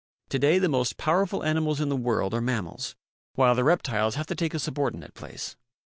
[0.29, 2.95] To day the most powerful animals in the world are mammals
[3.35, 5.55] while the reptiles have to take a subor dinate place.